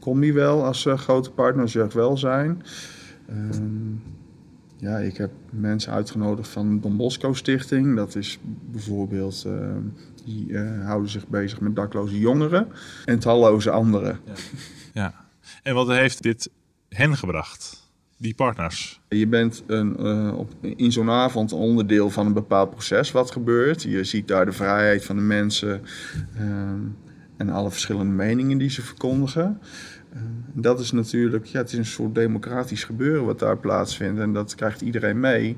[0.00, 2.62] Combi wel als uh, grote partner, jeugdwelzijn.
[3.30, 4.02] Um,
[4.80, 7.96] ja, ik heb mensen uitgenodigd van de Don Bosco Stichting.
[7.96, 8.38] Dat is
[8.70, 9.76] bijvoorbeeld, uh,
[10.24, 12.68] die uh, houden zich bezig met dakloze jongeren
[13.04, 14.20] en talloze anderen.
[14.24, 14.32] Ja.
[14.92, 15.14] ja.
[15.62, 16.50] En wat heeft dit
[16.88, 19.00] hen gebracht, die partners?
[19.08, 23.82] Je bent een, uh, op, in zo'n avond onderdeel van een bepaald proces wat gebeurt.
[23.82, 25.82] Je ziet daar de vrijheid van de mensen
[27.36, 29.60] en alle verschillende meningen die ze verkondigen.
[30.52, 34.54] Dat is natuurlijk, ja, het is een soort democratisch gebeuren wat daar plaatsvindt en dat
[34.54, 35.56] krijgt iedereen mee.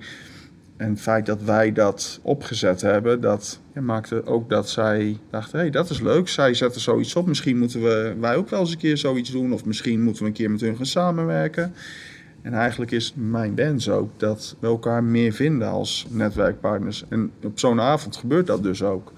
[0.76, 5.52] En het feit dat wij dat opgezet hebben, dat ja, maakte ook dat zij dachten:
[5.58, 6.28] hé, hey, dat is leuk.
[6.28, 7.26] Zij zetten zoiets op.
[7.26, 9.52] Misschien moeten we, wij ook wel eens een keer zoiets doen.
[9.52, 11.72] Of misschien moeten we een keer met hun gaan samenwerken.
[12.42, 17.04] En eigenlijk is mijn wens ook dat we elkaar meer vinden als netwerkpartners.
[17.08, 19.12] En op zo'n avond gebeurt dat dus ook.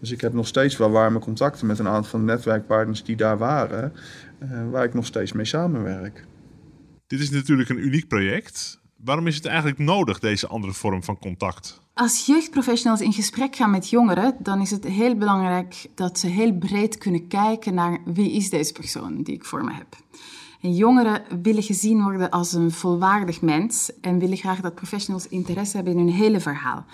[0.00, 3.16] Dus ik heb nog steeds wel warme contacten met een aantal van de netwerkpartners die
[3.16, 3.92] daar waren,
[4.70, 6.26] waar ik nog steeds mee samenwerk.
[7.06, 8.80] Dit is natuurlijk een uniek project.
[8.96, 11.80] Waarom is het eigenlijk nodig, deze andere vorm van contact?
[11.94, 16.54] Als jeugdprofessionals in gesprek gaan met jongeren, dan is het heel belangrijk dat ze heel
[16.54, 19.96] breed kunnen kijken naar wie is deze persoon die ik voor me heb.
[20.60, 25.76] En jongeren willen gezien worden als een volwaardig mens en willen graag dat professionals interesse
[25.76, 26.84] hebben in hun hele verhaal.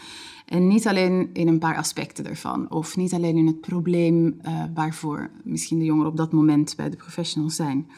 [0.46, 4.62] En niet alleen in een paar aspecten ervan, of niet alleen in het probleem uh,
[4.74, 7.90] waarvoor misschien de jongeren op dat moment bij de professionals zijn.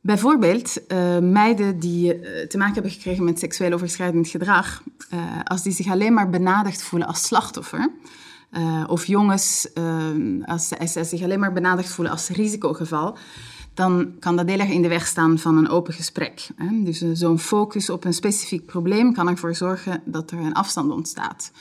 [0.00, 4.82] Bijvoorbeeld uh, meiden die uh, te maken hebben gekregen met seksueel overschrijdend gedrag,
[5.44, 7.90] als die zich alleen maar benadigd voelen als slachtoffer,
[8.86, 9.68] of jongens
[10.44, 13.16] als, als zij zich alleen maar benadigd voelen als risicogeval,
[13.74, 16.48] dan kan dat heel erg in de weg staan van een open gesprek.
[16.70, 21.52] Dus zo'n focus op een specifiek probleem kan ervoor zorgen dat er een afstand ontstaat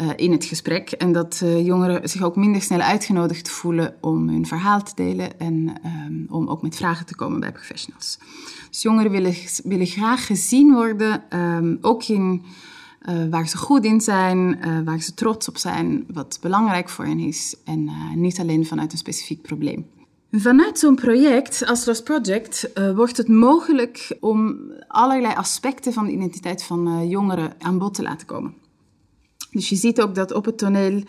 [0.00, 0.90] uh, in het gesprek.
[0.90, 5.40] En dat uh, jongeren zich ook minder snel uitgenodigd voelen om hun verhaal te delen
[5.40, 8.18] en um, om ook met vragen te komen bij professionals.
[8.70, 12.42] Dus jongeren willen, willen graag gezien worden, um, ook in
[13.30, 17.56] waar ze goed in zijn, waar ze trots op zijn, wat belangrijk voor hen is
[17.64, 19.86] en niet alleen vanuit een specifiek probleem.
[20.36, 26.62] Vanuit zo'n project Lost Project uh, wordt het mogelijk om allerlei aspecten van de identiteit
[26.62, 28.54] van uh, jongeren aan bod te laten komen.
[29.50, 31.02] Dus je ziet ook dat op het toneel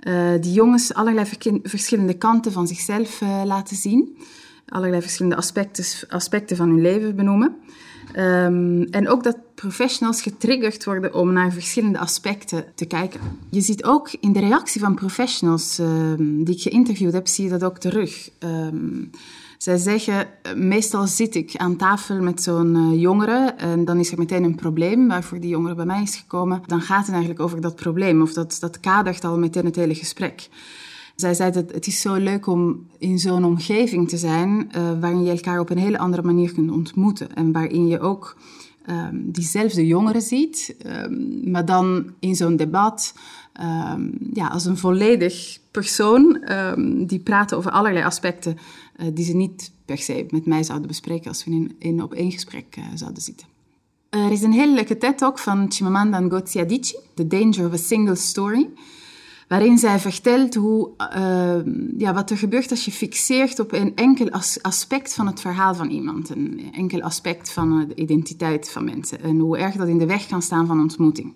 [0.00, 1.26] uh, die jongens allerlei
[1.62, 4.18] verschillende kanten van zichzelf laten zien.
[4.66, 7.56] Allerlei verschillende aspecten, aspecten van hun leven benoemen.
[8.16, 13.20] Um, en ook dat professionals getriggerd worden om naar verschillende aspecten te kijken.
[13.50, 17.50] Je ziet ook in de reactie van professionals um, die ik geïnterviewd heb, zie je
[17.50, 18.30] dat ook terug.
[18.38, 19.10] Um,
[19.58, 24.18] zij zeggen, meestal zit ik aan tafel met zo'n uh, jongere en dan is er
[24.18, 26.62] meteen een probleem waarvoor die jongere bij mij is gekomen.
[26.66, 29.94] Dan gaat het eigenlijk over dat probleem of dat, dat kadert al meteen het hele
[29.94, 30.48] gesprek.
[31.20, 35.22] Zij zei dat het is zo leuk om in zo'n omgeving te zijn uh, waarin
[35.22, 37.34] je elkaar op een hele andere manier kunt ontmoeten.
[37.34, 38.36] En waarin je ook
[38.90, 43.14] um, diezelfde jongeren ziet, um, maar dan in zo'n debat
[43.60, 46.40] um, ja, als een volledig persoon
[47.06, 48.56] die praten over allerlei aspecten
[48.96, 52.14] uh, die ze niet per se met mij zouden bespreken als we in, in op
[52.14, 53.46] één gesprek uh, zouden zitten.
[54.08, 58.14] Er is een hele leuke TED-talk van Chimamanda Ngozi Adichie, The Danger of a Single
[58.14, 58.68] Story
[59.48, 64.30] waarin zij vertelt hoe, uh, ja, wat er gebeurt als je fixeert op een enkel
[64.30, 69.22] as aspect van het verhaal van iemand, een enkel aspect van de identiteit van mensen
[69.22, 71.32] en hoe erg dat in de weg kan staan van ontmoeting.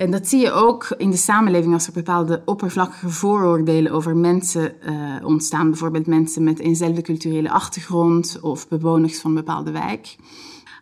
[0.00, 4.74] En dat zie je ook in de samenleving als er bepaalde oppervlakkige vooroordelen over mensen
[4.86, 5.68] uh, ontstaan.
[5.68, 10.16] Bijvoorbeeld mensen met eenzelfde culturele achtergrond of bewoners van een bepaalde wijk.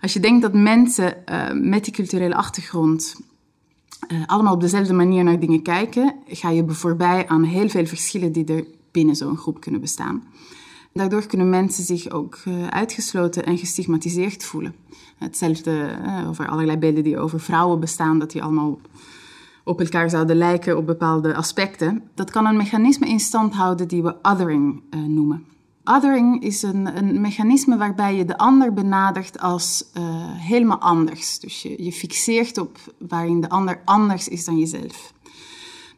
[0.00, 3.16] Als je denkt dat mensen uh, met die culturele achtergrond
[4.08, 8.32] uh, allemaal op dezelfde manier naar dingen kijken, ga je voorbij aan heel veel verschillen
[8.32, 10.22] die er binnen zo'n groep kunnen bestaan.
[10.92, 14.74] Daardoor kunnen mensen zich ook uh, uitgesloten en gestigmatiseerd voelen.
[15.18, 18.78] Hetzelfde uh, over allerlei beelden die over vrouwen bestaan, dat die allemaal
[19.64, 22.02] op elkaar zouden lijken op bepaalde aspecten.
[22.14, 25.44] Dat kan een mechanisme in stand houden die we othering noemen.
[25.88, 29.84] Othering is een, een, mechanisme waarbij je de ander benadert als
[30.36, 31.38] helemaal anders.
[31.38, 35.12] Dus je, je fixeert op waarin de ander anders is dan jezelf.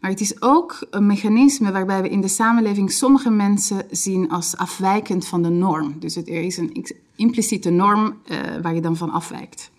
[0.01, 4.57] Maar het is ook een mechanisme waarbij we in de samenleving sommige mensen zien als
[4.57, 5.95] afwijkend van de norm.
[5.99, 9.71] Dus er is een impliciete norm uh, waar je dan van afwijkt.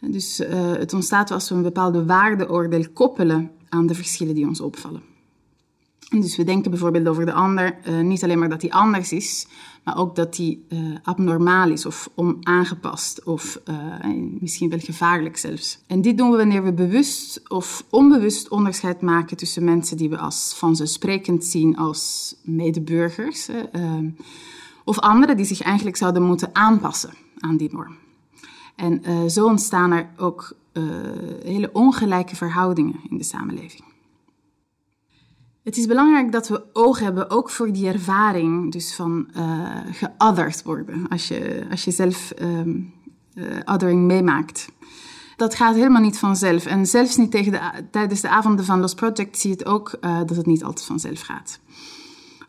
[0.00, 4.60] Dus uh, het ontstaat als we een bepaalde waardeoordeel koppelen aan de verschillen die ons
[4.60, 5.02] opvallen.
[6.10, 9.46] Dus we denken bijvoorbeeld over de ander uh, niet alleen maar dat hij anders is,
[9.84, 13.76] maar ook dat hij uh, abnormaal is of onaangepast of uh,
[14.40, 15.78] misschien wel gevaarlijk zelfs.
[15.86, 20.18] En dit doen we wanneer we bewust of onbewust onderscheid maken tussen mensen die we
[20.18, 23.48] als vanzelfsprekend zien als medeburgers
[24.84, 27.96] of anderen die zich eigenlijk zouden moeten aanpassen aan die norm.
[28.76, 30.56] En zo ontstaan er ook
[31.42, 33.95] hele ongelijke verhoudingen in de samenleving.
[35.66, 40.62] Het is belangrijk dat we oog hebben ook voor die ervaring, dus van uh, geotherd
[40.62, 42.92] worden, als je, als je zelf um,
[43.34, 44.72] uh, othering meemaakt.
[45.36, 46.66] Dat gaat helemaal niet vanzelf.
[46.66, 49.96] En zelfs niet tegen de, tijdens de avonden van Los Project zie je het ook
[50.00, 51.60] uh, dat het niet altijd vanzelf gaat.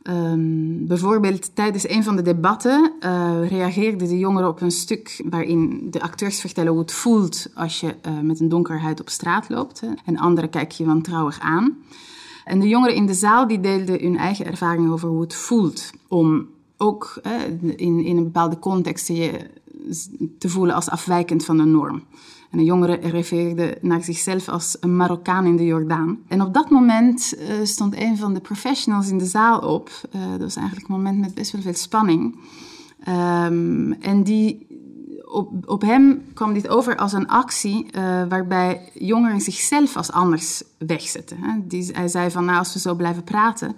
[0.03, 5.87] Um, bijvoorbeeld tijdens een van de debatten uh, reageerden de jongeren op een stuk waarin
[5.91, 9.83] de acteurs vertellen hoe het voelt als je met een donker huid op straat loopt.
[10.05, 11.77] En anderen kijken je wantrouwig aan.
[12.47, 15.91] En de jongeren in de zaal die deelden hun eigen ervaringen over hoe het voelt
[16.07, 19.49] om ook hè, in, in een bepaalde context je
[20.37, 22.03] te voelen als afwijkend van de norm.
[22.51, 26.17] En de jongeren refereerden naar zichzelf als een Marokkaan in de Jordaan.
[26.27, 29.89] En op dat moment uh, stond een van de professionals in de zaal op.
[30.15, 32.35] Uh, dat was eigenlijk een moment met best wel veel spanning.
[33.07, 34.67] Um, en die
[35.27, 40.63] op, op hem kwam dit over als een actie uh, waarbij jongeren zichzelf als anders
[40.77, 41.37] wegzetten.
[41.41, 41.51] Hè.
[41.63, 43.75] Die, hij zei van, nou, als we zo blijven praten,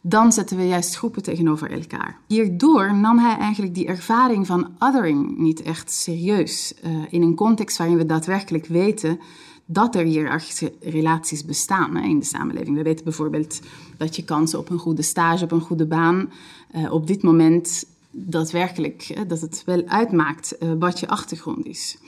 [0.00, 2.18] dan zetten we juist groepen tegenover elkaar.
[2.26, 6.74] Hierdoor nam hij eigenlijk die ervaring van othering niet echt serieus.
[6.84, 9.20] Uh, in een context waarin we daadwerkelijk weten
[9.66, 12.76] dat er hiërarchische relaties bestaan hè, in de samenleving.
[12.76, 13.60] We weten bijvoorbeeld
[13.96, 16.30] dat je kansen op een goede stage, op een goede baan,
[16.76, 21.98] uh, op dit moment daadwerkelijk dat het wel uitmaakt uh, wat je achtergrond is.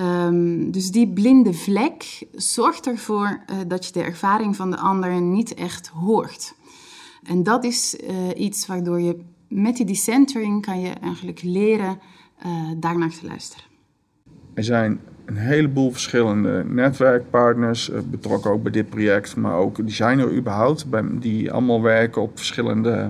[0.00, 5.20] Um, dus die blinde vlek zorgt ervoor uh, dat je de ervaring van de ander
[5.20, 6.54] niet echt hoort.
[7.22, 11.98] En dat is uh, iets waardoor je met die decentering kan je eigenlijk leren
[12.76, 13.64] daarnaar te luisteren.
[14.54, 20.18] Er zijn een heleboel verschillende netwerkpartners betrokken ook bij dit project, maar ook die zijn
[20.18, 20.86] er überhaupt,
[21.20, 23.06] die allemaal werken op verschillende uh,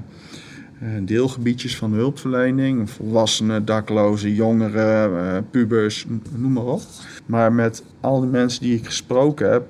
[1.03, 2.91] deelgebiedjes van de hulpverlening.
[2.91, 6.83] Volwassenen, daklozen, jongeren, uh, pubers, noem maar op.
[7.27, 9.67] Maar met al die mensen die ik gesproken heb,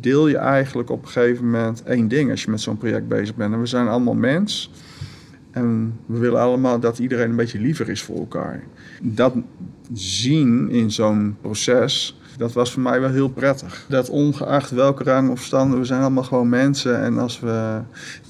[0.00, 3.34] deel je eigenlijk op een gegeven moment één ding als je met zo'n project bezig
[3.34, 3.52] bent.
[3.52, 4.70] En we zijn allemaal mens.
[5.50, 8.64] En we willen allemaal dat iedereen een beetje liever is voor elkaar.
[9.02, 9.34] Dat
[9.92, 13.84] zien in zo'n proces dat was voor mij wel heel prettig.
[13.88, 17.00] Dat ongeacht welke rang of stand, we zijn allemaal gewoon mensen.
[17.00, 17.80] En als we,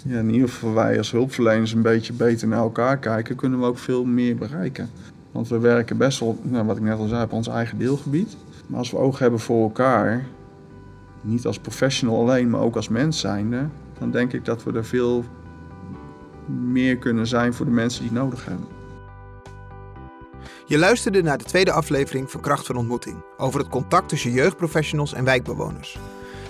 [0.04, 3.66] ja, in ieder geval wij als hulpverleners, een beetje beter naar elkaar kijken, kunnen we
[3.66, 4.90] ook veel meer bereiken.
[5.32, 8.36] Want we werken best wel, nou, wat ik net al zei, op ons eigen deelgebied.
[8.66, 10.24] Maar als we oog hebben voor elkaar,
[11.20, 13.66] niet als professional alleen, maar ook als mens zijnde,
[13.98, 15.24] dan denk ik dat we er veel
[16.46, 18.75] meer kunnen zijn voor de mensen die het nodig hebben.
[20.68, 25.12] Je luisterde naar de tweede aflevering van Kracht van Ontmoeting over het contact tussen jeugdprofessionals
[25.12, 25.98] en wijkbewoners.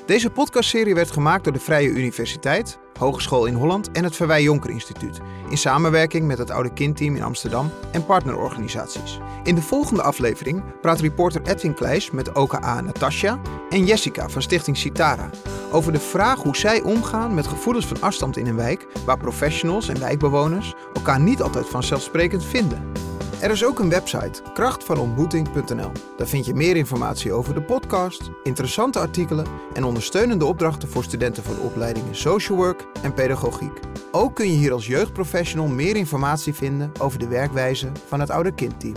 [0.07, 4.71] Deze podcastserie werd gemaakt door de Vrije Universiteit, Hogeschool in Holland en het Verwij Jonker
[4.71, 9.19] Instituut in samenwerking met het Oude Kindteam in Amsterdam en partnerorganisaties.
[9.43, 14.77] In de volgende aflevering praat reporter Edwin Kleijs met OKA Natasja en Jessica van Stichting
[14.77, 15.31] Citara
[15.71, 19.89] over de vraag hoe zij omgaan met gevoelens van afstand in een wijk waar professionals
[19.89, 23.06] en wijkbewoners elkaar niet altijd vanzelfsprekend vinden.
[23.41, 25.93] Er is ook een website, krachtvanontmoeting.nl.
[26.17, 31.43] Daar vind je meer informatie over de podcast, interessante artikelen en ondersteunende opdrachten voor studenten
[31.43, 33.81] van opleidingen Social Work en Pedagogiek.
[34.13, 38.55] Ook kun je hier als jeugdprofessional meer informatie vinden over de werkwijze van het Oude
[38.55, 38.95] Kindteam.